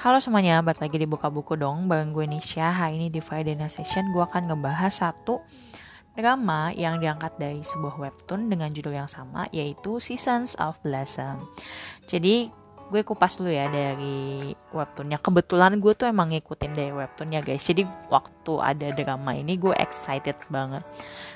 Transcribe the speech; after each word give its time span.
Halo 0.00 0.16
semuanya, 0.16 0.64
balik 0.64 0.80
lagi 0.80 0.96
di 0.96 1.04
Buka 1.04 1.28
Buku 1.28 1.60
dong 1.60 1.84
Bareng 1.84 2.16
gue 2.16 2.24
Nisha, 2.24 2.72
hari 2.72 2.96
ini 2.96 3.12
di 3.12 3.20
Friday 3.20 3.52
Night 3.52 3.76
Session 3.76 4.08
Gue 4.16 4.24
akan 4.24 4.48
ngebahas 4.48 4.88
satu 4.88 5.44
drama 6.16 6.72
yang 6.72 7.04
diangkat 7.04 7.36
dari 7.36 7.60
sebuah 7.60 8.00
webtoon 8.00 8.48
dengan 8.48 8.72
judul 8.72 8.96
yang 8.96 9.12
sama 9.12 9.44
Yaitu 9.52 10.00
Seasons 10.00 10.56
of 10.56 10.80
Blossom. 10.80 11.36
Jadi 12.08 12.48
gue 12.88 13.04
kupas 13.04 13.36
dulu 13.36 13.52
ya 13.52 13.68
dari 13.68 14.56
webtoonnya. 14.72 15.20
Kebetulan 15.20 15.76
gue 15.76 15.92
tuh 15.92 16.08
emang 16.08 16.32
ngikutin 16.32 16.72
dari 16.72 16.96
webtoonnya 16.96 17.44
guys. 17.44 17.60
Jadi 17.60 17.84
waktu 18.08 18.52
ada 18.56 18.88
drama 18.96 19.36
ini 19.36 19.60
gue 19.60 19.76
excited 19.76 20.40
banget. 20.48 20.80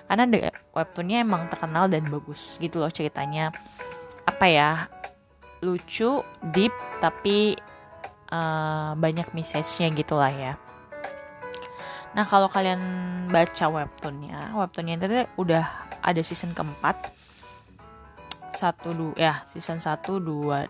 Karena 0.08 0.24
webtoonnya 0.72 1.20
emang 1.20 1.52
terkenal 1.52 1.92
dan 1.92 2.08
bagus 2.08 2.56
gitu 2.56 2.80
loh 2.80 2.88
ceritanya. 2.88 3.52
Apa 4.24 4.48
ya, 4.48 4.88
lucu, 5.60 6.24
deep, 6.48 6.72
tapi 7.04 7.60
uh, 8.34 8.98
banyak 8.98 9.30
message-nya 9.30 9.94
gitu 9.94 10.18
lah 10.18 10.34
ya. 10.34 10.58
Nah 12.18 12.26
kalau 12.26 12.50
kalian 12.50 12.82
baca 13.30 13.66
webtoonnya, 13.70 14.50
webtoonnya 14.58 14.94
itu 14.98 15.06
udah 15.38 15.64
ada 16.02 16.20
season 16.22 16.50
keempat, 16.50 17.14
satu 18.54 18.90
dua 18.94 19.14
ya 19.14 19.34
season 19.46 19.78
satu 19.78 20.18
dua 20.18 20.66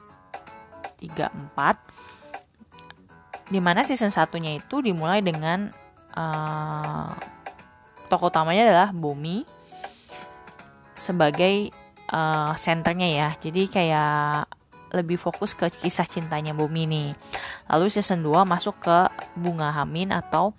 tiga 1.00 1.32
empat. 1.32 1.80
Di 3.44 3.60
mana 3.60 3.84
season 3.84 4.08
satunya 4.08 4.56
itu 4.56 4.80
dimulai 4.80 5.20
dengan 5.20 5.68
uh, 6.16 7.12
tokoh 8.08 8.32
utamanya 8.32 8.72
adalah 8.72 8.90
Bumi 8.96 9.44
sebagai 10.96 11.68
uh, 12.08 12.56
senternya 12.56 13.08
ya. 13.12 13.28
Jadi 13.36 13.68
kayak 13.68 14.48
lebih 14.96 15.20
fokus 15.20 15.52
ke 15.52 15.68
kisah 15.68 16.08
cintanya 16.08 16.56
Bumi 16.56 16.88
nih. 16.88 17.10
Lalu 17.70 17.86
season 17.88 18.20
2 18.20 18.44
masuk 18.44 18.76
ke 18.80 18.98
Bunga 19.34 19.72
Hamin 19.72 20.12
atau 20.12 20.52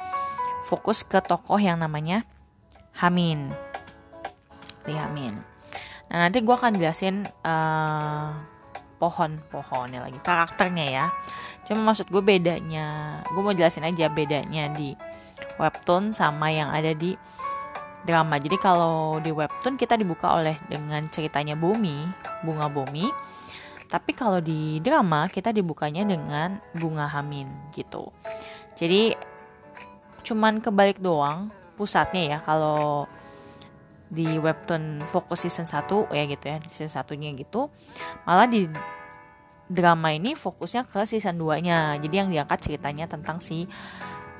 fokus 0.65 1.05
ke 1.05 1.21
tokoh 1.21 1.61
yang 1.61 1.77
namanya 1.77 2.25
Hamin. 2.97 3.53
Di 4.85 4.93
Hamin. 4.97 5.37
Nah 6.09 6.17
nanti 6.25 6.41
gue 6.41 6.55
akan 6.55 6.77
jelasin 6.77 7.25
uh, 7.45 8.33
pohon-pohonnya 8.97 10.05
lagi, 10.05 10.17
karakternya 10.21 10.85
ya. 10.89 11.05
Cuma 11.65 11.91
maksud 11.91 12.09
gue 12.09 12.21
bedanya, 12.21 13.19
gue 13.29 13.41
mau 13.41 13.53
jelasin 13.53 13.85
aja 13.85 14.09
bedanya 14.09 14.69
di 14.73 14.93
webtoon 15.57 16.13
sama 16.13 16.53
yang 16.53 16.69
ada 16.69 16.93
di 16.93 17.17
drama. 18.05 18.37
Jadi 18.37 18.57
kalau 18.61 19.17
di 19.17 19.33
webtoon 19.33 19.75
kita 19.77 19.97
dibuka 19.97 20.29
oleh 20.37 20.61
dengan 20.69 21.09
ceritanya 21.09 21.57
Bumi, 21.57 22.05
bunga 22.45 22.69
Bumi 22.69 23.09
tapi 23.85 24.11
kalau 24.17 24.41
di 24.41 24.81
drama 24.81 25.29
kita 25.29 25.53
dibukanya 25.53 26.03
dengan 26.03 26.57
bunga 26.73 27.05
hamin 27.09 27.47
gitu. 27.71 28.09
Jadi 28.75 29.15
cuman 30.25 30.57
kebalik 30.59 30.97
doang 30.97 31.53
pusatnya 31.77 32.37
ya 32.37 32.39
kalau 32.41 33.05
di 34.09 34.25
webtoon 34.41 35.01
fokus 35.09 35.45
season 35.45 35.69
1 35.69 36.13
ya 36.13 36.23
gitu 36.29 36.45
ya 36.45 36.57
season 36.71 36.89
satunya 36.89 37.29
gitu 37.37 37.69
malah 38.23 38.49
di 38.49 38.69
drama 39.65 40.13
ini 40.13 40.37
fokusnya 40.37 40.85
ke 40.85 41.03
season 41.09 41.37
2 41.41 41.65
nya 41.65 41.97
jadi 41.97 42.25
yang 42.25 42.29
diangkat 42.29 42.59
ceritanya 42.69 43.05
tentang 43.09 43.41
si 43.41 43.65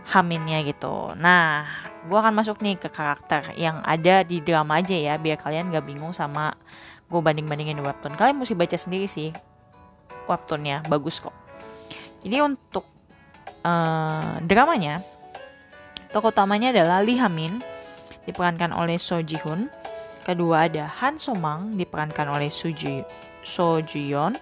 Haminnya 0.06 0.62
gitu 0.66 1.18
nah 1.18 1.66
gue 2.06 2.18
akan 2.18 2.34
masuk 2.38 2.62
nih 2.62 2.78
ke 2.78 2.94
karakter 2.94 3.58
yang 3.58 3.82
ada 3.82 4.22
di 4.22 4.38
drama 4.42 4.78
aja 4.78 4.94
ya 4.94 5.18
biar 5.18 5.42
kalian 5.42 5.74
gak 5.74 5.86
bingung 5.90 6.14
sama 6.14 6.54
gue 7.06 7.22
banding-bandingin 7.22 7.80
webtoon. 7.82 8.18
Kalian 8.18 8.42
mesti 8.42 8.58
baca 8.58 8.78
sendiri 8.78 9.06
sih 9.06 9.30
webtoonnya. 10.26 10.86
Bagus 10.90 11.22
kok. 11.22 11.34
Jadi 12.26 12.42
untuk 12.42 12.86
uh, 13.66 14.42
dramanya 14.42 15.02
tokoh 16.14 16.32
utamanya 16.32 16.72
adalah 16.72 17.02
Lee 17.02 17.20
Hamin 17.20 17.60
diperankan 18.26 18.74
oleh 18.74 18.98
So 19.02 19.22
Ji 19.22 19.38
Hoon 19.42 19.70
kedua 20.26 20.66
ada 20.66 20.90
Han 21.02 21.22
Somang 21.22 21.78
diperankan 21.78 22.26
oleh 22.34 22.50
Suji 22.50 23.06
So 23.46 23.78
Ji 23.86 24.10
Yeon 24.10 24.34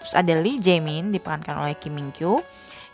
terus 0.00 0.14
ada 0.16 0.32
Lee 0.40 0.56
Jae-min 0.56 1.12
diperankan 1.12 1.60
oleh 1.60 1.76
Kim 1.76 2.00
Min 2.00 2.14
Kyo 2.16 2.40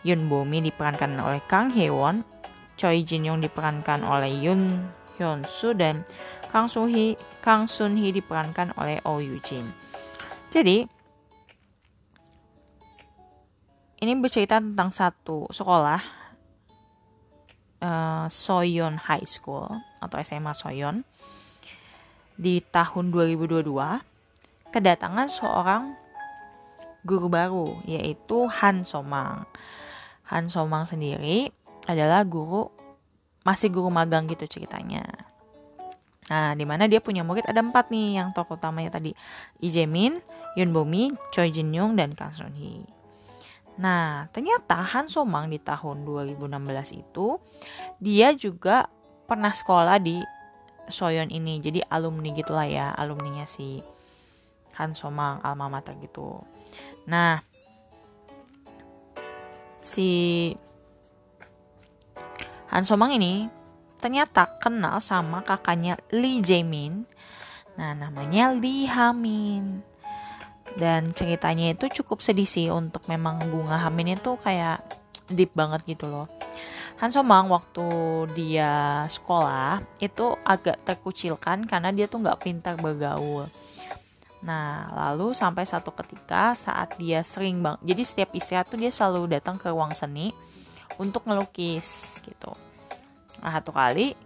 Yoon 0.03 0.27
Bo 0.27 0.43
Mi 0.43 0.59
diperankan 0.59 1.15
oleh 1.21 1.39
Kang 1.47 1.71
Hye 1.71 1.95
Won 1.95 2.27
Choi 2.75 3.07
Jin 3.07 3.31
Young 3.31 3.39
diperankan 3.39 4.03
oleh 4.03 4.35
Yoon 4.35 4.83
Hyun 5.17 5.47
Soo 5.47 5.75
dan 5.75 6.03
Kang 6.51 6.71
Sun 6.71 6.91
Hee, 6.91 7.19
Kang 7.43 7.67
Sun 7.67 7.99
Hee 7.99 8.15
diperankan 8.15 8.75
oleh 8.79 9.03
Oh 9.03 9.19
Yoo 9.19 9.43
Jin. 9.43 9.67
Jadi 10.55 10.87
ini 14.05 14.13
bercerita 14.21 14.61
tentang 14.61 14.93
satu 14.93 15.49
sekolah 15.49 16.01
uh, 17.81 18.27
Soyeon 18.29 19.01
High 19.01 19.27
School 19.27 19.67
atau 19.99 20.17
SMA 20.21 20.53
Soyeon 20.53 21.03
di 22.35 22.61
tahun 22.61 23.15
2022 23.15 23.65
kedatangan 24.75 25.31
seorang 25.31 25.83
guru 27.07 27.29
baru 27.31 27.79
yaitu 27.89 28.49
Han 28.49 28.83
Somang. 28.83 29.49
Han 30.29 30.49
Somang 30.49 30.89
sendiri 30.89 31.53
adalah 31.85 32.25
guru 32.25 32.73
masih 33.45 33.69
guru 33.71 33.93
magang 33.93 34.27
gitu 34.27 34.49
ceritanya. 34.49 35.05
Nah, 36.33 36.57
di 36.57 36.65
mana 36.65 36.89
dia 36.89 37.05
punya 37.05 37.21
murid 37.21 37.45
ada 37.45 37.61
empat 37.61 37.93
nih 37.93 38.17
yang 38.17 38.33
tokoh 38.33 38.57
utamanya 38.57 38.97
tadi. 38.97 39.13
Lee 39.61 39.69
Jae-min, 39.69 40.25
Yoon 40.57 40.73
Bo-mi, 40.73 41.13
Choi 41.29 41.53
Jin-young, 41.53 42.01
dan 42.01 42.17
Kang 42.17 42.33
Sun 42.33 42.57
Hee. 42.57 42.89
Nah, 43.77 44.31
ternyata 44.33 44.81
Han 44.97 45.11
Somang 45.11 45.53
di 45.53 45.61
tahun 45.61 46.07
2016 46.07 46.97
itu 46.97 47.37
dia 48.01 48.33
juga 48.33 48.89
pernah 49.29 49.53
sekolah 49.53 50.01
di 50.01 50.23
Soyeon 50.89 51.29
ini. 51.29 51.61
Jadi 51.61 51.85
alumni 51.93 52.33
gitulah 52.33 52.65
ya, 52.65 52.97
alumninya 52.97 53.45
si 53.45 53.85
Han 54.81 54.97
Somang 54.97 55.45
alma 55.45 55.69
mater 55.69 55.99
gitu. 56.01 56.41
Nah, 57.05 57.43
si 59.85 60.09
Han 62.75 62.83
Somang 62.83 63.15
ini 63.15 63.47
ternyata 64.03 64.51
kenal 64.59 64.99
sama 64.99 65.47
kakaknya 65.47 65.95
Lee 66.11 66.43
Jae-min. 66.43 67.07
Nah, 67.79 67.95
namanya 67.95 68.51
Lee 68.51 68.91
Hamin. 68.91 69.79
Dan 70.75 71.15
ceritanya 71.15 71.71
itu 71.71 71.87
cukup 72.03 72.19
sedih 72.19 72.51
sih 72.51 72.67
untuk 72.75 73.07
memang 73.07 73.47
bunga 73.47 73.79
Hamin 73.79 74.19
itu 74.19 74.35
kayak 74.43 74.83
deep 75.31 75.55
banget 75.55 75.87
gitu 75.87 76.11
loh. 76.11 76.27
Han 76.99 77.15
Somang 77.15 77.47
waktu 77.47 77.87
dia 78.35 79.07
sekolah 79.07 79.79
itu 80.03 80.35
agak 80.43 80.83
terkucilkan 80.83 81.71
karena 81.71 81.95
dia 81.95 82.11
tuh 82.11 82.27
nggak 82.27 82.43
pintar 82.43 82.75
bergaul. 82.75 83.47
Nah, 84.43 84.91
lalu 84.91 85.31
sampai 85.31 85.63
satu 85.63 85.95
ketika 85.95 86.59
saat 86.59 86.99
dia 86.99 87.23
sering 87.23 87.63
bang, 87.63 87.79
jadi 87.87 88.03
setiap 88.03 88.31
istirahat 88.35 88.67
tuh 88.67 88.83
dia 88.83 88.91
selalu 88.91 89.39
datang 89.39 89.63
ke 89.63 89.71
ruang 89.71 89.95
seni 89.95 90.35
untuk 90.99 91.27
ngelukis 91.27 92.21
gitu. 92.23 92.53
Nah, 93.43 93.51
satu 93.61 93.75
kali 93.75 94.17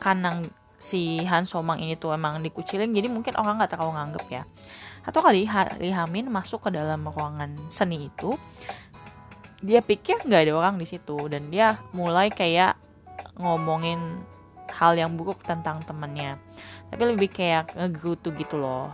karena 0.00 0.40
si 0.82 1.22
Han 1.22 1.46
Somang 1.46 1.78
ini 1.78 1.94
tuh 1.94 2.10
emang 2.16 2.42
dikucilin 2.42 2.90
jadi 2.90 3.06
mungkin 3.06 3.38
orang 3.38 3.62
nggak 3.62 3.78
terlalu 3.78 3.94
nganggep 3.94 4.24
ya. 4.30 4.42
Satu 5.02 5.18
kali 5.18 5.46
Hari 5.46 5.90
Hamin 5.90 6.30
masuk 6.30 6.66
ke 6.66 6.70
dalam 6.74 7.02
ruangan 7.06 7.54
seni 7.70 8.06
itu 8.06 8.38
dia 9.62 9.78
pikir 9.78 10.26
nggak 10.26 10.42
ada 10.50 10.52
orang 10.58 10.74
di 10.74 10.86
situ 10.90 11.30
dan 11.30 11.46
dia 11.50 11.78
mulai 11.94 12.34
kayak 12.34 12.74
ngomongin 13.38 13.98
hal 14.74 14.98
yang 14.98 15.14
buruk 15.14 15.38
tentang 15.46 15.78
temennya 15.86 16.34
tapi 16.90 17.02
lebih 17.06 17.30
kayak 17.30 17.72
ngegutu 17.78 18.34
gitu 18.34 18.58
loh. 18.58 18.90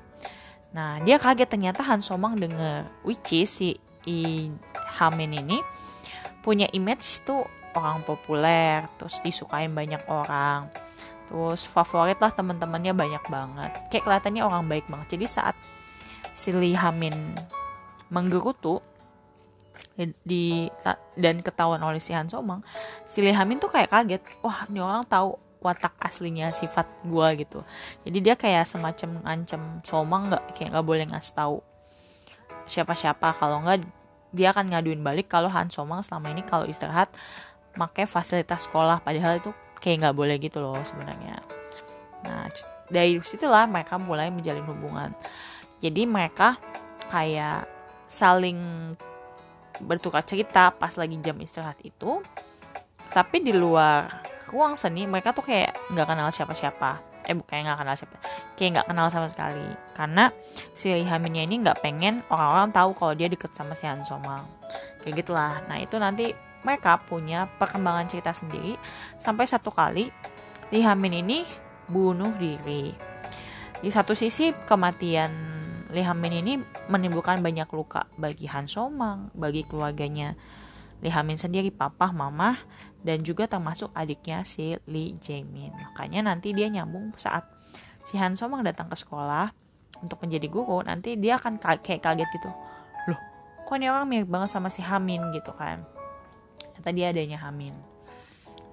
Nah 0.77 1.01
dia 1.01 1.17
kaget 1.17 1.49
ternyata 1.49 1.81
Han 1.89 2.05
Somang 2.05 2.37
denger 2.37 2.85
which 3.05 3.33
is 3.33 3.49
si 3.49 3.81
I 4.05 4.53
Hamin 5.01 5.41
ini 5.41 5.59
punya 6.49 6.65
image 6.73 7.29
tuh 7.29 7.45
orang 7.77 8.01
populer 8.09 8.89
terus 8.97 9.21
disukain 9.21 9.69
banyak 9.69 10.01
orang. 10.09 10.73
Terus 11.29 11.69
favorit 11.69 12.17
lah 12.17 12.33
teman-temannya 12.33 12.97
banyak 12.97 13.25
banget. 13.29 13.73
Kayak 13.93 14.09
kelihatannya 14.09 14.41
orang 14.41 14.65
baik 14.65 14.89
banget. 14.89 15.21
Jadi 15.21 15.29
saat 15.29 15.53
si 16.33 16.57
Lee 16.57 16.73
Hamin 16.73 17.37
menggerutu 18.09 18.81
di 20.25 20.73
dan 21.21 21.45
ketahuan 21.45 21.83
oleh 21.85 22.01
si 22.01 22.15
Han 22.15 22.31
Somang 22.31 22.63
si 23.03 23.19
Lee 23.21 23.37
Hamin 23.37 23.61
tuh 23.61 23.69
kayak 23.69 23.93
kaget. 23.93 24.25
Wah 24.41 24.65
ini 24.73 24.81
orang 24.81 25.05
tahu 25.05 25.37
watak 25.61 25.93
aslinya 26.01 26.49
sifat 26.49 26.89
gua 27.05 27.37
gitu. 27.37 27.61
Jadi 28.09 28.19
dia 28.25 28.41
kayak 28.41 28.65
semacam 28.65 29.21
ngancem 29.21 29.85
Somang 29.85 30.33
nggak 30.33 30.57
kayak 30.57 30.73
nggak 30.73 30.87
boleh 30.87 31.05
ngasih 31.13 31.35
tahu 31.37 31.61
siapa-siapa. 32.65 33.37
Kalau 33.37 33.61
nggak 33.61 33.98
dia 34.35 34.53
akan 34.53 34.69
ngaduin 34.73 35.01
balik 35.01 35.33
kalau 35.33 35.49
Han 35.49 35.73
Somang 35.73 36.05
selama 36.05 36.33
ini 36.33 36.45
kalau 36.45 36.69
istirahat 36.69 37.09
pakai 37.73 38.05
fasilitas 38.05 38.69
sekolah. 38.69 39.01
Padahal 39.01 39.41
itu 39.41 39.51
kayak 39.81 40.09
nggak 40.09 40.17
boleh 40.17 40.37
gitu 40.37 40.59
loh 40.61 40.77
sebenarnya. 40.85 41.41
Nah 42.27 42.51
dari 42.89 43.21
situlah 43.25 43.65
mereka 43.69 43.97
mulai 43.97 44.29
menjalin 44.29 44.65
hubungan. 44.67 45.13
Jadi 45.79 46.05
mereka 46.05 46.59
kayak 47.09 47.65
saling 48.11 48.59
bertukar 49.79 50.27
cerita 50.27 50.75
pas 50.75 50.93
lagi 50.99 51.17
jam 51.23 51.39
istirahat 51.39 51.79
itu. 51.87 52.21
Tapi 53.09 53.41
di 53.41 53.57
luar 53.57 54.28
ruang 54.51 54.75
seni 54.75 55.05
mereka 55.05 55.37
tuh 55.37 55.45
kayak 55.45 55.77
nggak 55.93 56.07
kenal 56.09 56.29
siapa-siapa. 56.33 57.05
Eh 57.29 57.37
bukan 57.37 57.61
nggak 57.61 57.79
kenal 57.85 57.97
siapa 57.97 58.17
kayak 58.57 58.71
nggak 58.79 58.87
kenal 58.89 59.07
sama 59.13 59.29
sekali. 59.29 59.69
Karena 59.93 60.33
si 60.73 60.89
Haminnya 60.91 61.45
ini 61.45 61.61
nggak 61.61 61.85
pengen 61.85 62.25
orang-orang 62.33 62.73
tahu 62.73 62.91
kalau 62.97 63.13
dia 63.13 63.29
deket 63.29 63.53
sama 63.53 63.77
si 63.77 63.85
Han 63.85 64.03
Somang 64.03 64.45
kayak 65.05 65.25
gitulah. 65.25 65.61
Nah 65.69 65.79
itu 65.81 66.01
nanti 66.01 66.33
mereka 66.67 66.99
punya 66.99 67.47
perkembangan 67.61 68.11
cerita 68.11 68.35
sendiri 68.35 68.75
sampai 69.21 69.47
satu 69.47 69.71
kali 69.71 70.11
Lee 70.75 70.85
Hamin 70.85 71.25
ini 71.25 71.45
bunuh 71.89 72.35
diri. 72.37 72.93
Di 73.79 73.91
satu 73.95 74.13
sisi 74.13 74.51
kematian 74.67 75.31
Lee 75.89 76.05
Hamin 76.05 76.45
ini 76.45 76.53
menimbulkan 76.93 77.41
banyak 77.41 77.71
luka 77.73 78.05
bagi 78.21 78.45
Han 78.51 78.69
Somang 78.69 79.33
bagi 79.33 79.65
keluarganya 79.65 80.37
Lee 81.01 81.15
Hamin 81.15 81.39
sendiri 81.39 81.73
papa 81.73 82.11
mama 82.13 82.59
dan 83.03 83.23
juga 83.23 83.47
termasuk 83.47 83.95
adiknya 83.95 84.43
si 84.43 84.75
Lee 84.91 85.15
Jaemin. 85.23 85.71
Makanya 85.71 86.35
nanti 86.35 86.51
dia 86.51 86.67
nyambung 86.67 87.15
saat 87.15 87.47
si 88.03 88.19
Han 88.19 88.35
Somang 88.35 88.67
datang 88.67 88.91
ke 88.91 88.97
sekolah 88.99 89.53
untuk 90.03 90.23
menjadi 90.23 90.47
guru 90.51 90.83
nanti 90.83 91.19
dia 91.19 91.39
akan 91.39 91.59
kayak 91.59 92.03
kaget 92.03 92.29
gitu. 92.39 92.51
Loh 93.11 93.21
kok 93.67 93.75
ini 93.77 93.87
orang 93.91 94.09
mirip 94.09 94.29
banget 94.31 94.51
sama 94.51 94.73
si 94.73 94.83
Hamin 94.83 95.31
gitu 95.35 95.55
kan? 95.55 95.83
Ternyata 96.75 96.91
dia 96.95 97.07
adanya 97.11 97.39
Hamin. 97.43 97.75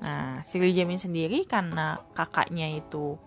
Nah 0.01 0.41
si 0.45 0.57
Lee 0.57 0.73
Jaemin 0.73 1.01
sendiri 1.01 1.45
karena 1.45 1.97
kakaknya 2.17 2.69
itu 2.69 3.17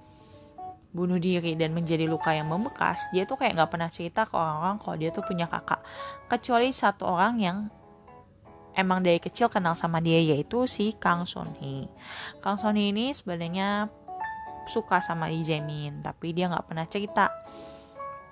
bunuh 0.88 1.20
diri 1.20 1.52
dan 1.52 1.76
menjadi 1.76 2.08
luka 2.08 2.32
yang 2.32 2.48
membekas 2.48 3.12
dia 3.12 3.28
tuh 3.28 3.36
kayak 3.36 3.60
nggak 3.60 3.70
pernah 3.70 3.92
cerita 3.92 4.24
ke 4.24 4.32
orang-orang 4.34 4.80
kalau 4.80 4.96
dia 4.96 5.10
tuh 5.12 5.22
punya 5.22 5.46
kakak. 5.46 5.78
Kecuali 6.26 6.72
satu 6.72 7.04
orang 7.06 7.34
yang 7.38 7.58
emang 8.78 9.02
dari 9.02 9.18
kecil 9.18 9.50
kenal 9.50 9.74
sama 9.74 9.98
dia 9.98 10.22
yaitu 10.22 10.70
si 10.70 10.94
Kang 10.94 11.26
Son 11.26 11.50
Hee. 11.58 11.90
Kang 12.38 12.54
Son 12.54 12.78
Hee 12.78 12.94
ini 12.94 13.10
sebenarnya 13.10 13.90
suka 14.70 15.02
sama 15.02 15.26
Lee 15.26 15.42
Jae-min 15.42 15.98
tapi 16.06 16.30
dia 16.30 16.46
nggak 16.46 16.70
pernah 16.70 16.86
cerita 16.86 17.26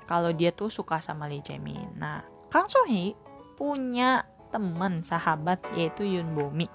kalau 0.06 0.30
dia 0.30 0.54
tuh 0.54 0.70
suka 0.70 1.02
sama 1.02 1.26
Lee 1.26 1.42
Jae-min. 1.42 1.98
Nah 1.98 2.22
Kang 2.46 2.70
Son 2.70 2.86
Hee 2.86 3.18
punya 3.58 4.22
teman 4.54 5.02
sahabat 5.02 5.58
yaitu 5.74 6.06
Yun 6.06 6.30
Bomi. 6.30 6.70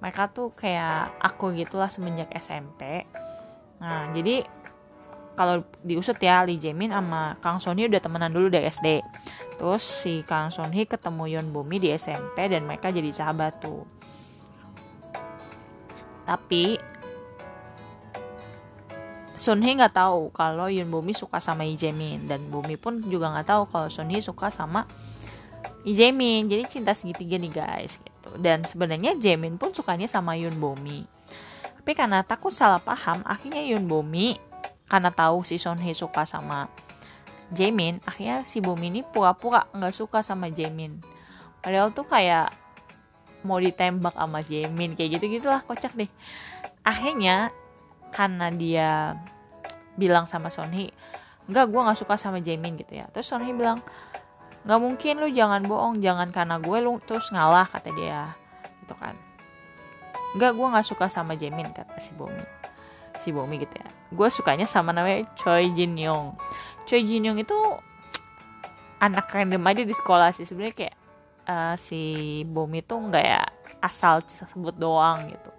Mereka 0.00 0.32
tuh 0.32 0.48
kayak 0.56 1.20
aku 1.20 1.52
gitulah 1.52 1.92
semenjak 1.92 2.32
SMP 2.32 3.04
nah 3.82 4.06
jadi 4.14 4.46
kalau 5.32 5.64
diusut 5.80 6.20
ya 6.20 6.44
Lee 6.44 6.60
Jaemin 6.60 6.92
sama 6.92 7.40
Kang 7.40 7.56
Son 7.56 7.76
Hee 7.78 7.88
udah 7.88 8.02
temenan 8.04 8.32
dulu 8.32 8.52
dari 8.52 8.68
SD 8.68 9.00
terus 9.62 9.86
si 9.86 10.26
Kang 10.26 10.50
Son 10.50 10.74
Hee 10.74 10.90
ketemu 10.90 11.30
Yeon 11.30 11.48
Bumi 11.54 11.78
di 11.78 11.94
SMP 11.94 12.50
dan 12.50 12.66
mereka 12.66 12.90
jadi 12.90 13.08
sahabat 13.14 13.62
tuh. 13.62 13.86
Tapi 16.26 16.78
Son 19.38 19.58
Hee 19.62 19.74
nggak 19.74 19.94
tahu 19.94 20.30
kalau 20.30 20.66
Yeon 20.70 20.90
Bumi 20.90 21.14
suka 21.14 21.42
sama 21.42 21.62
Lee 21.62 21.78
Jaemin. 21.78 22.26
Dan 22.30 22.46
Bumi 22.50 22.78
pun 22.78 23.02
juga 23.06 23.30
nggak 23.30 23.48
tahu 23.48 23.62
kalau 23.70 23.88
Son 23.90 24.10
Hee 24.10 24.22
suka 24.22 24.50
sama 24.50 24.86
Lee 25.86 25.94
Jaemin. 25.94 26.46
Jadi 26.50 26.62
cinta 26.66 26.94
segitiga 26.94 27.38
nih 27.38 27.52
guys 27.54 27.98
gitu. 28.02 28.30
Dan 28.38 28.66
sebenarnya 28.66 29.18
Jaemin 29.18 29.58
pun 29.58 29.70
sukanya 29.70 30.06
sama 30.06 30.38
Yun 30.38 30.58
Bomi. 30.58 31.06
Tapi 31.82 31.92
karena 31.98 32.22
takut 32.22 32.54
salah 32.54 32.78
paham 32.78 33.26
akhirnya 33.26 33.62
Yun 33.62 33.90
Bomi 33.90 34.38
karena 34.92 35.08
tahu 35.08 35.40
si 35.48 35.56
Son 35.56 35.80
Hye 35.80 35.96
suka 35.96 36.28
sama 36.28 36.68
Jaemin 37.48 38.04
akhirnya 38.04 38.44
si 38.44 38.60
Bumi 38.60 38.92
ini 38.92 39.00
pura-pura 39.00 39.64
nggak 39.72 39.96
suka 39.96 40.20
sama 40.20 40.52
Jaemin. 40.52 41.00
Padahal 41.64 41.96
tuh 41.96 42.04
kayak 42.04 42.52
mau 43.48 43.56
ditembak 43.56 44.12
sama 44.12 44.44
Jaemin 44.44 44.92
kayak 44.92 45.16
gitu 45.16 45.40
gitulah 45.40 45.64
kocak 45.64 45.96
deh. 45.96 46.12
Akhirnya 46.84 47.48
karena 48.12 48.52
dia 48.52 49.16
bilang 49.96 50.28
sama 50.28 50.52
Son 50.52 50.68
Hye 50.76 50.92
nggak 51.48 51.72
gue 51.72 51.80
nggak 51.80 51.96
suka 51.96 52.20
sama 52.20 52.44
Jaemin 52.44 52.76
gitu 52.76 52.92
ya. 52.92 53.08
Terus 53.16 53.32
Son 53.32 53.40
Hye 53.40 53.56
bilang 53.56 53.80
nggak 54.68 54.80
mungkin 54.80 55.24
lu 55.24 55.32
jangan 55.32 55.64
bohong 55.64 56.04
jangan 56.04 56.28
karena 56.28 56.60
gue 56.60 56.78
lu 56.84 57.00
terus 57.00 57.32
ngalah 57.32 57.64
kata 57.64 57.88
dia 57.96 58.28
gitu 58.84 58.92
kan. 59.00 59.16
Nggak 60.36 60.52
gue 60.52 60.66
nggak 60.68 60.84
suka 60.84 61.08
sama 61.08 61.32
Jaemin 61.32 61.72
kata 61.72 61.96
si 61.96 62.12
Bumi 62.12 62.61
si 63.22 63.30
Bomi 63.30 63.62
gitu 63.62 63.78
ya. 63.78 63.86
Gue 64.10 64.28
sukanya 64.28 64.66
sama 64.66 64.90
namanya 64.90 65.22
Choi 65.38 65.70
Jin 65.70 65.94
Yong 65.94 66.34
Choi 66.86 67.06
Jin 67.06 67.30
Yong 67.30 67.38
itu 67.38 67.56
anak 68.98 69.30
random 69.30 69.62
aja 69.66 69.82
di 69.86 69.94
sekolah 69.94 70.34
sih. 70.34 70.46
Sebenarnya 70.46 70.74
kayak 70.74 70.96
uh, 71.46 71.74
si 71.78 72.42
Bomi 72.46 72.82
tuh 72.82 72.98
nggak 72.98 73.24
ya 73.24 73.42
asal 73.82 74.22
sebut 74.26 74.74
doang 74.74 75.30
gitu. 75.30 75.50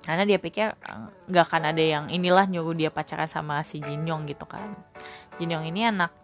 Karena 0.00 0.26
dia 0.26 0.40
pikir 0.40 0.74
eh, 0.74 1.06
nggak 1.30 1.44
akan 1.46 1.62
ada 1.70 1.82
yang 1.82 2.04
inilah 2.10 2.46
nyuruh 2.48 2.74
dia 2.74 2.90
pacaran 2.90 3.30
sama 3.30 3.62
si 3.66 3.82
Jin 3.82 4.06
Yong 4.06 4.26
gitu 4.30 4.46
kan. 4.46 4.74
Jin 5.38 5.54
Yong 5.54 5.66
ini 5.66 5.86
anak 5.86 6.14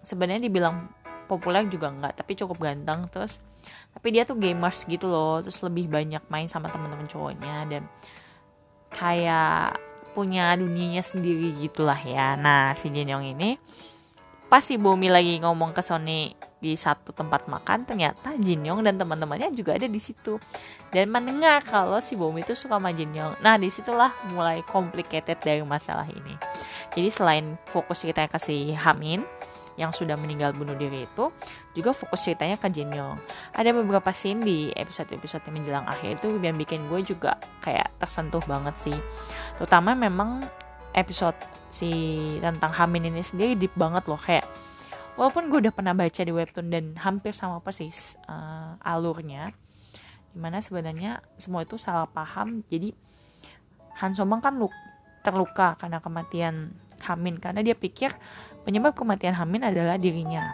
sebenarnya 0.00 0.48
dibilang 0.48 0.88
populer 1.28 1.68
juga 1.68 1.92
nggak 1.92 2.24
tapi 2.24 2.32
cukup 2.36 2.60
ganteng 2.60 3.08
terus. 3.08 3.40
Tapi 3.92 4.08
dia 4.16 4.24
tuh 4.24 4.40
gamers 4.40 4.88
gitu 4.88 5.04
loh 5.04 5.44
terus 5.44 5.60
lebih 5.60 5.92
banyak 5.92 6.24
main 6.32 6.48
sama 6.48 6.72
teman-teman 6.72 7.04
cowoknya 7.04 7.68
dan 7.68 7.82
kayak 8.94 9.78
punya 10.12 10.52
dunianya 10.58 11.00
sendiri 11.00 11.54
gitulah 11.56 11.98
ya. 11.98 12.34
Nah, 12.34 12.74
si 12.74 12.90
Jin 12.90 13.10
Yong 13.10 13.26
ini 13.36 13.56
pas 14.50 14.66
si 14.66 14.74
Bomi 14.74 15.06
lagi 15.06 15.38
ngomong 15.38 15.70
ke 15.70 15.78
Sony 15.78 16.34
di 16.60 16.76
satu 16.76 17.16
tempat 17.16 17.48
makan, 17.48 17.88
ternyata 17.88 18.36
Jin 18.36 18.66
Yong 18.66 18.84
dan 18.84 19.00
teman-temannya 19.00 19.54
juga 19.56 19.78
ada 19.78 19.88
di 19.88 19.96
situ. 20.02 20.36
Dan 20.92 21.08
mendengar 21.08 21.64
kalau 21.64 22.02
si 22.02 22.18
Bomi 22.18 22.44
itu 22.44 22.52
suka 22.52 22.76
sama 22.76 22.92
Jin 22.92 23.16
Yong. 23.16 23.40
Nah, 23.40 23.56
di 23.56 23.72
situlah 23.72 24.12
mulai 24.34 24.60
complicated 24.68 25.40
dari 25.40 25.64
masalah 25.64 26.04
ini. 26.10 26.36
Jadi 26.92 27.08
selain 27.08 27.56
fokus 27.70 28.02
ceritanya 28.02 28.28
ke 28.28 28.42
si 28.42 28.74
Hamin, 28.74 29.24
yang 29.80 29.96
sudah 29.96 30.20
meninggal 30.20 30.52
bunuh 30.52 30.76
diri 30.76 31.08
itu 31.08 31.32
juga 31.72 31.96
fokus 31.96 32.28
ceritanya 32.28 32.60
ke 32.60 32.68
Jin 32.68 32.92
Yong. 32.92 33.16
Ada 33.56 33.72
beberapa 33.72 34.12
scene 34.12 34.44
di 34.44 34.58
episode-episode 34.76 35.40
yang 35.48 35.54
menjelang 35.56 35.86
akhir 35.88 36.20
itu 36.20 36.36
yang 36.44 36.60
bikin 36.60 36.84
gue 36.92 37.00
juga 37.00 37.40
kayak 37.64 37.88
tersentuh 37.96 38.44
banget 38.44 38.76
sih. 38.76 38.98
Terutama 39.56 39.96
memang 39.96 40.44
episode 40.92 41.38
si 41.72 41.90
tentang 42.44 42.76
Hamin 42.76 43.08
ini 43.08 43.24
sendiri 43.24 43.56
deep 43.56 43.72
banget 43.78 44.04
loh 44.10 44.20
kayak 44.20 44.44
walaupun 45.14 45.48
gue 45.48 45.68
udah 45.68 45.74
pernah 45.74 45.94
baca 45.94 46.20
di 46.20 46.32
webtoon 46.34 46.68
dan 46.68 46.84
hampir 46.98 47.30
sama 47.30 47.62
persis 47.62 48.18
uh, 48.26 48.74
alurnya 48.82 49.54
di 50.30 50.38
mana 50.38 50.58
sebenarnya 50.62 51.22
semua 51.38 51.62
itu 51.62 51.78
salah 51.78 52.10
paham 52.10 52.62
jadi 52.66 52.90
Han 54.02 54.14
Somang 54.14 54.42
kan 54.42 54.58
terluka 55.20 55.76
karena 55.78 56.02
kematian 56.02 56.74
Hamin 57.00 57.40
karena 57.40 57.64
dia 57.64 57.76
pikir 57.76 58.12
penyebab 58.64 58.92
kematian 58.96 59.36
Hamin 59.36 59.64
adalah 59.64 59.96
dirinya. 59.96 60.52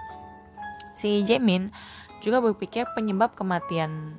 Si 0.97 1.23
Jamin 1.27 1.69
juga 2.25 2.41
berpikir 2.41 2.89
penyebab 2.97 3.37
kematian 3.37 4.17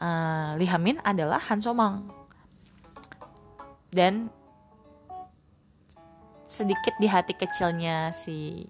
uh, 0.00 0.56
Lee 0.56 0.70
Hamin 0.70 0.98
adalah 1.04 1.38
Han 1.50 1.60
Somang. 1.60 2.08
Dan 3.94 4.30
sedikit 6.50 6.94
di 6.98 7.06
hati 7.06 7.34
kecilnya 7.34 8.14
si 8.14 8.66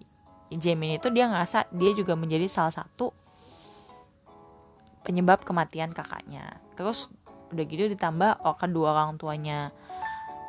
Jamin 0.52 1.00
itu 1.00 1.08
dia 1.12 1.28
ngerasa 1.28 1.68
dia 1.72 1.92
juga 1.96 2.16
menjadi 2.16 2.48
salah 2.48 2.72
satu 2.72 3.12
penyebab 5.04 5.44
kematian 5.44 5.92
kakaknya. 5.92 6.60
Terus 6.76 7.12
udah 7.52 7.64
gitu 7.64 7.86
ditambah 7.92 8.42
oh, 8.42 8.56
kedua 8.56 8.96
orang 8.96 9.20
tuanya 9.20 9.70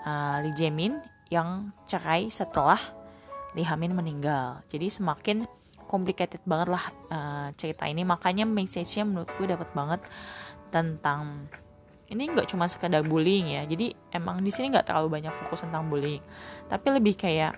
uh, 0.07 0.41
Lee 0.41 0.55
Jamin 0.55 0.97
yang 1.29 1.73
cerai 1.89 2.29
setelah 2.31 2.79
Lee 3.55 3.67
Hamin 3.67 3.95
meninggal. 3.95 4.61
Jadi 4.67 4.91
semakin 4.91 5.47
complicated 5.87 6.43
banget 6.43 6.75
lah 6.75 6.85
uh, 7.09 7.47
cerita 7.55 7.87
ini. 7.87 8.03
Makanya 8.03 8.43
message-nya 8.43 9.07
menurut 9.07 9.31
gue 9.39 9.47
dapat 9.47 9.69
banget 9.71 10.01
tentang 10.69 11.47
ini 12.11 12.29
nggak 12.29 12.51
cuma 12.51 12.69
sekedar 12.69 13.01
bullying 13.01 13.55
ya. 13.57 13.63
Jadi 13.65 13.95
emang 14.13 14.43
di 14.43 14.51
sini 14.53 14.69
nggak 14.69 14.91
terlalu 14.91 15.21
banyak 15.21 15.33
fokus 15.41 15.65
tentang 15.65 15.89
bullying, 15.89 16.21
tapi 16.69 16.87
lebih 16.93 17.17
kayak 17.17 17.57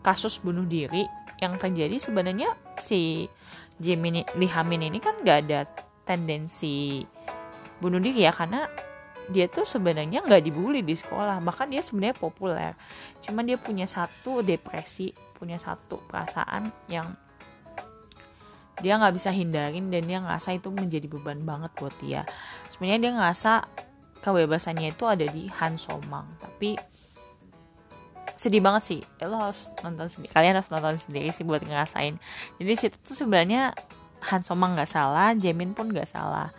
kasus 0.00 0.40
bunuh 0.40 0.64
diri 0.64 1.04
yang 1.44 1.60
terjadi 1.60 1.96
sebenarnya 2.00 2.56
si 2.80 3.28
Jimin 3.80 4.24
Lee 4.36 4.52
Hamin 4.52 4.88
ini 4.88 5.00
kan 5.00 5.20
nggak 5.20 5.38
ada 5.48 5.68
tendensi 6.04 7.04
bunuh 7.80 8.00
diri 8.00 8.28
ya 8.28 8.32
karena 8.32 8.68
dia 9.30 9.46
tuh 9.46 9.62
sebenarnya 9.62 10.26
nggak 10.26 10.42
dibully 10.42 10.82
di 10.82 10.98
sekolah 10.98 11.38
bahkan 11.40 11.70
dia 11.70 11.80
sebenarnya 11.80 12.18
populer. 12.18 12.74
Cuman 13.22 13.46
dia 13.46 13.56
punya 13.56 13.86
satu 13.86 14.42
depresi 14.42 15.14
punya 15.38 15.56
satu 15.56 16.02
perasaan 16.10 16.68
yang 16.90 17.14
dia 18.80 18.98
nggak 18.98 19.14
bisa 19.14 19.30
hindarin 19.30 19.88
dan 19.88 20.02
dia 20.04 20.18
ngerasa 20.18 20.56
itu 20.56 20.68
menjadi 20.74 21.06
beban 21.06 21.40
banget 21.46 21.70
buat 21.78 21.94
dia. 22.02 22.26
Sebenarnya 22.74 23.00
dia 23.00 23.12
ngerasa 23.16 23.52
kebebasannya 24.20 24.92
itu 24.92 25.04
ada 25.08 25.24
di 25.24 25.48
Han 25.62 25.80
Somang 25.80 26.26
tapi 26.36 26.76
sedih 28.34 28.64
banget 28.64 28.82
sih. 28.82 29.00
Eh, 29.20 29.28
lo 29.28 29.36
harus 29.36 29.70
nonton 29.84 30.08
sendiri 30.08 30.32
kalian 30.32 30.58
harus 30.58 30.70
nonton 30.72 30.96
sendiri 30.96 31.28
sih 31.30 31.46
buat 31.46 31.62
ngerasain. 31.62 32.18
Jadi 32.58 32.72
situ 32.74 32.96
tuh 33.04 33.14
sebenarnya 33.14 33.72
Han 34.32 34.42
Somang 34.44 34.76
nggak 34.76 34.90
salah 34.90 35.32
Jamin 35.36 35.72
pun 35.72 35.88
nggak 35.92 36.08
salah 36.08 36.52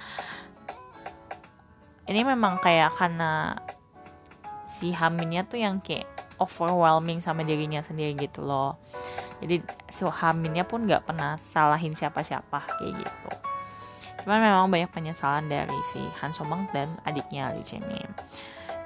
ini 2.09 2.21
memang 2.25 2.57
kayak 2.61 2.97
karena 2.97 3.57
si 4.65 4.95
Haminnya 4.95 5.45
tuh 5.45 5.59
yang 5.61 5.83
kayak 5.83 6.07
overwhelming 6.41 7.21
sama 7.21 7.45
dirinya 7.45 7.83
sendiri 7.83 8.17
gitu 8.17 8.41
loh. 8.41 8.79
Jadi 9.41 9.61
si 9.89 10.01
Haminnya 10.05 10.65
pun 10.65 10.85
nggak 10.85 11.05
pernah 11.05 11.37
salahin 11.37 11.93
siapa-siapa 11.93 12.81
kayak 12.81 12.93
gitu. 12.97 13.31
Cuman 14.25 14.41
memang 14.41 14.69
banyak 14.69 14.89
penyesalan 14.93 15.49
dari 15.49 15.77
si 15.93 16.01
Han 16.21 16.29
Somang 16.29 16.69
dan 16.73 16.93
adiknya 17.05 17.53
Lee 17.53 17.65
Jae-min 17.65 18.09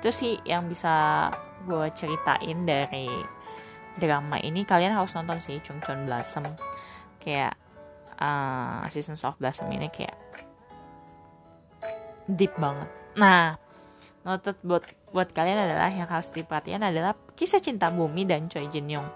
itu 0.06 0.14
sih 0.14 0.34
yang 0.46 0.70
bisa 0.70 1.26
gue 1.66 1.90
ceritain 1.98 2.62
dari 2.62 3.10
drama 3.98 4.38
ini. 4.38 4.62
Kalian 4.62 4.94
harus 4.94 5.18
nonton 5.18 5.42
sih 5.42 5.58
Chung 5.66 5.82
Chun 5.82 6.06
Blossom. 6.06 6.46
Kayak 7.18 7.58
uh, 8.22 8.86
Seasons 8.94 9.26
of 9.26 9.34
Blossom 9.42 9.66
ini 9.74 9.90
kayak 9.90 10.14
deep 12.30 12.54
banget 12.62 12.86
nah 13.16 13.56
noted 14.28 14.60
buat 14.62 14.84
buat 15.16 15.32
kalian 15.32 15.60
adalah 15.70 15.90
yang 15.90 16.10
harus 16.10 16.30
diperhatikan 16.34 16.84
adalah 16.84 17.16
kisah 17.40 17.64
cinta 17.64 17.88
Bumi 17.90 18.28
dan 18.28 18.52
Choi 18.52 18.68
Jin 18.68 18.92
Young 18.92 19.08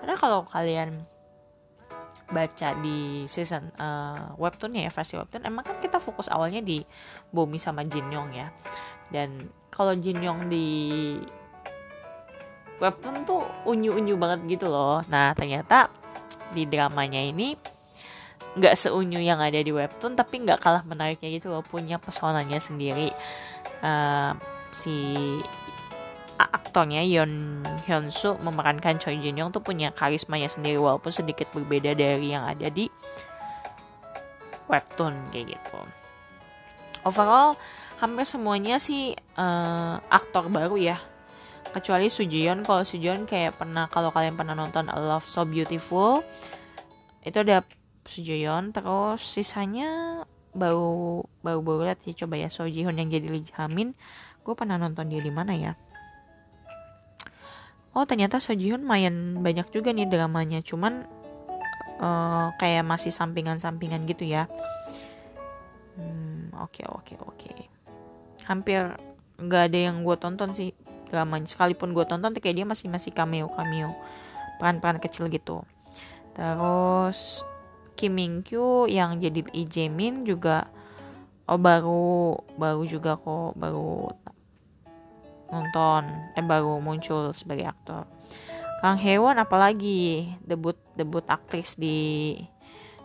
karena 0.00 0.14
kalau 0.14 0.44
kalian 0.46 1.04
baca 2.28 2.76
di 2.84 3.24
season 3.24 3.72
uh, 3.80 4.36
webtoonnya 4.36 4.84
ya 4.84 4.92
versi 4.92 5.16
webtoon 5.16 5.48
emang 5.48 5.64
kan 5.64 5.80
kita 5.80 5.96
fokus 5.96 6.28
awalnya 6.28 6.60
di 6.60 6.84
Bumi 7.32 7.56
sama 7.56 7.84
Jin 7.88 8.12
Young 8.12 8.30
ya. 8.36 8.52
Dan 9.08 9.48
kalau 9.72 9.96
Jin 9.96 10.20
Young 10.20 10.52
di 10.52 11.16
webtoon 12.78 13.24
tuh 13.24 13.40
unyu-unyu 13.64 14.20
banget 14.20 14.44
gitu 14.44 14.68
loh. 14.68 15.00
Nah 15.08 15.32
ternyata 15.32 15.88
di 16.52 16.68
dramanya 16.68 17.20
ini 17.20 17.56
nggak 18.56 18.74
seunyu 18.78 19.20
yang 19.20 19.42
ada 19.42 19.60
di 19.60 19.68
webtoon 19.68 20.16
tapi 20.16 20.40
nggak 20.40 20.62
kalah 20.62 20.82
menariknya 20.86 21.28
gitu 21.34 21.52
loh 21.52 21.60
punya 21.60 22.00
pesonanya 22.00 22.56
sendiri. 22.62 23.12
Uh, 23.84 24.32
si 24.72 24.94
aktornya 26.38 27.02
Yeon 27.02 27.64
Hyun 27.88 28.14
Soo 28.14 28.38
memerankan 28.38 29.02
Choi 29.02 29.18
Jin 29.18 29.34
Young 29.34 29.50
tuh 29.50 29.58
punya 29.64 29.90
karismanya 29.90 30.46
sendiri 30.46 30.78
walaupun 30.78 31.10
sedikit 31.10 31.50
berbeda 31.50 31.98
dari 31.98 32.30
yang 32.30 32.46
ada 32.46 32.70
di 32.70 32.86
webtoon 34.70 35.18
kayak 35.34 35.58
gitu. 35.58 35.78
Overall 37.02 37.58
hampir 37.98 38.28
semuanya 38.28 38.78
sih 38.78 39.18
uh, 39.34 39.98
aktor 40.06 40.46
baru 40.46 40.78
ya. 40.78 40.98
Kecuali 41.68 42.08
Sujion 42.08 42.64
kalau 42.64 42.86
Sujion 42.86 43.26
kayak 43.28 43.58
pernah 43.58 43.90
kalau 43.90 44.14
kalian 44.14 44.38
pernah 44.38 44.54
nonton 44.54 44.88
A 44.88 44.96
Love 44.96 45.26
So 45.26 45.44
Beautiful 45.44 46.22
itu 47.26 47.44
ada 47.44 47.60
Sujion 48.08 48.72
terus 48.72 49.20
sisanya 49.20 50.24
baru 50.56 51.22
baru 51.44 51.60
baru 51.60 51.78
lihat 51.86 52.00
sih. 52.02 52.16
Coba 52.16 52.40
ya 52.40 52.48
Sojihun 52.48 52.96
yang 52.96 53.12
jadi 53.12 53.28
Lee 53.28 53.44
Jamin 53.44 53.92
gue 54.42 54.54
pernah 54.56 54.80
nonton 54.80 55.12
dia 55.12 55.20
di 55.20 55.28
mana 55.28 55.52
ya? 55.52 55.72
Oh 57.92 58.08
ternyata 58.08 58.40
Sojihun 58.40 58.80
main 58.80 59.38
banyak 59.44 59.68
juga 59.68 59.92
nih 59.92 60.08
dramanya. 60.08 60.64
Cuman 60.64 61.04
uh, 62.00 62.48
kayak 62.56 62.84
masih 62.88 63.12
sampingan-sampingan 63.12 64.08
gitu 64.08 64.24
ya. 64.24 64.48
Hmm, 66.00 66.48
oke 66.56 66.82
oke 66.88 67.14
oke. 67.20 67.52
Hampir 68.48 68.96
nggak 69.38 69.62
ada 69.70 69.78
yang 69.92 70.02
gue 70.02 70.16
tonton 70.16 70.50
sih 70.56 70.72
dramanya. 71.12 71.46
Sekalipun 71.46 71.92
gue 71.92 72.08
tonton 72.08 72.32
kayak 72.32 72.56
dia 72.56 72.66
masih 72.66 72.88
masih 72.88 73.12
cameo 73.12 73.52
cameo 73.52 73.92
peran-peran 74.56 74.98
kecil 74.98 75.28
gitu. 75.28 75.62
Terus 76.34 77.44
Kim 77.98 78.14
Min 78.14 78.46
Kyu 78.46 78.86
yang 78.86 79.18
jadi 79.18 79.42
Lee 79.50 79.66
Jae-min 79.66 80.22
juga 80.22 80.70
oh 81.50 81.58
baru 81.58 82.38
baru 82.54 82.86
juga 82.86 83.18
kok 83.18 83.58
baru 83.58 84.06
nonton 85.50 86.06
eh 86.38 86.44
baru 86.44 86.78
muncul 86.78 87.34
sebagai 87.34 87.66
aktor. 87.66 88.06
Kang 88.78 88.94
Hewon 88.94 89.42
apalagi? 89.42 90.30
Debut 90.46 90.78
debut 90.94 91.26
aktris 91.26 91.74
di 91.74 92.38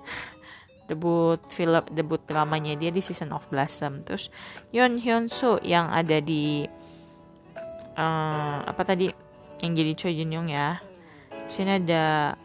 debut 0.90 1.42
film 1.50 1.82
debut 1.90 2.22
dramanya 2.22 2.78
dia 2.78 2.94
di 2.94 3.02
Season 3.02 3.34
of 3.34 3.50
Blossom. 3.50 4.06
Terus 4.06 4.30
Yeon 4.70 5.02
Hyun 5.02 5.26
Soo 5.32 5.58
yang 5.66 5.90
ada 5.90 6.22
di 6.22 6.70
uh, 7.98 8.58
apa 8.70 8.82
tadi? 8.86 9.10
Yang 9.64 9.74
jadi 9.74 9.92
Choi 9.98 10.14
Jin 10.14 10.36
Young 10.36 10.50
ya. 10.52 10.78
Sini 11.50 11.82
ada 11.82 12.36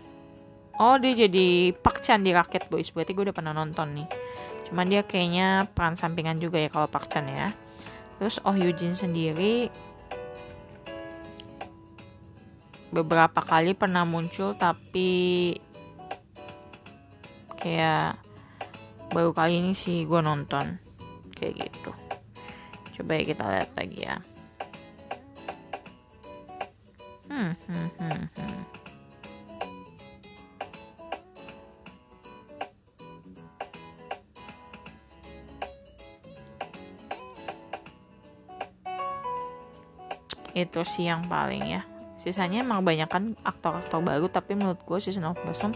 oh 0.79 0.97
dia 0.99 1.15
jadi 1.27 1.75
Pak 1.75 2.03
Chan 2.03 2.23
di 2.23 2.31
Rocket 2.31 2.71
Boys. 2.71 2.91
Berarti 2.95 3.13
gue 3.15 3.31
udah 3.31 3.37
pernah 3.37 3.55
nonton 3.55 3.99
nih. 3.99 4.09
Cuman 4.71 4.87
dia 4.87 5.03
kayaknya 5.03 5.67
peran 5.73 5.99
sampingan 5.99 6.39
juga 6.39 6.63
ya 6.63 6.71
kalau 6.71 6.87
Pak 6.87 7.05
Chan 7.11 7.27
ya. 7.29 7.51
Terus 8.19 8.43
Oh 8.43 8.55
Yujin 8.55 8.95
sendiri 8.95 9.71
beberapa 12.89 13.45
kali 13.45 13.77
pernah 13.77 14.09
muncul 14.09 14.57
tapi 14.57 15.53
kayak 17.61 18.17
baru 19.13 19.37
kali 19.37 19.61
ini 19.61 19.73
sih 19.75 20.07
gue 20.07 20.21
nonton. 20.23 20.79
Kayak 21.35 21.71
gitu. 21.71 21.93
Coba 22.99 23.11
ya 23.15 23.23
kita 23.23 23.45
lihat 23.47 23.71
lagi 23.79 23.99
ya. 24.03 24.17
Hmm, 27.29 27.53
hmm, 27.55 27.89
hmm, 28.01 28.23
hmm. 28.35 28.58
Itu 40.59 40.83
sih 40.83 41.07
yang 41.07 41.23
paling 41.31 41.79
ya. 41.79 41.83
Sisanya 42.19 42.67
emang 42.67 42.83
banyak 42.83 43.07
kan 43.07 43.39
aktor-aktor 43.47 44.03
baru 44.03 44.27
tapi 44.27 44.59
menurut 44.59 44.83
gue 44.83 44.99
season 44.99 45.31
of 45.31 45.39
Blossom 45.39 45.71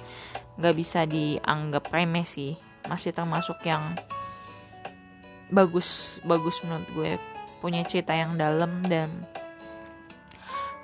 nggak 0.59 0.75
bisa 0.75 1.07
dianggap 1.07 1.87
remeh 1.95 2.27
sih. 2.27 2.59
Masih 2.91 3.15
termasuk 3.15 3.63
yang 3.63 3.95
bagus 5.55 6.19
bagus 6.27 6.59
menurut 6.67 6.89
gue. 6.99 7.11
Punya 7.63 7.87
cerita 7.87 8.11
yang 8.11 8.35
dalam 8.35 8.83
dan 8.91 9.07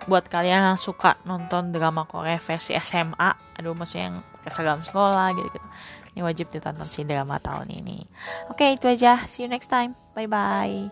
buat 0.06 0.30
kalian 0.30 0.72
yang 0.72 0.80
suka 0.80 1.18
nonton 1.26 1.74
drama 1.74 2.06
Korea 2.06 2.40
versi 2.40 2.72
SMA 2.80 3.60
aduh 3.60 3.76
maksudnya 3.76 4.08
yang 4.08 4.16
seragam 4.48 4.80
sekolah 4.80 5.36
gitu 5.36 5.52
gitu 5.52 5.68
ini 6.18 6.26
wajib 6.26 6.50
ditonton 6.50 6.82
si 6.82 7.06
drama 7.06 7.38
tahun 7.38 7.70
ini. 7.70 8.02
Oke 8.50 8.74
itu 8.74 8.90
aja. 8.90 9.22
See 9.30 9.46
you 9.46 9.48
next 9.48 9.70
time. 9.70 9.94
Bye 10.18 10.26
bye 10.26 10.90